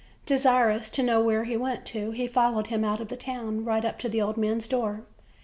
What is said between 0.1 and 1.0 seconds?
Desirous